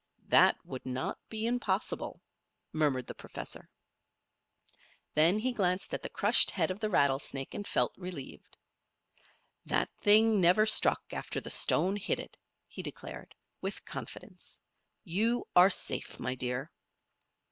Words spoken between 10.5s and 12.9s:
struck after the stone hit it!" he